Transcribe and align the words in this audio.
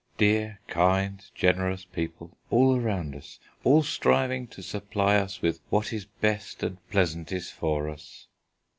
Dear, 0.17 0.59
kind, 0.67 1.23
generous 1.35 1.85
people 1.85 2.35
all 2.49 2.75
around 2.75 3.13
us, 3.15 3.37
all 3.63 3.83
striving 3.83 4.47
to 4.47 4.63
supply 4.63 5.17
us 5.17 5.43
with 5.43 5.59
what 5.69 5.93
is 5.93 6.05
best 6.05 6.63
and 6.63 6.79
pleasantest 6.89 7.53
for 7.53 7.87
us." 7.87 8.25